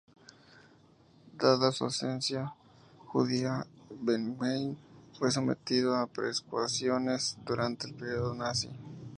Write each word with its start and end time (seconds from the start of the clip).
Dada 1.37 1.71
su 1.71 1.85
ascendencia 1.85 2.55
judía, 3.05 3.67
Bernheim 3.99 4.75
fue 5.13 5.29
sometido 5.29 5.95
a 5.95 6.07
persecuciones 6.07 7.37
durante 7.45 7.85
el 7.85 7.93
período 7.93 8.33
Nazi. 8.33 8.71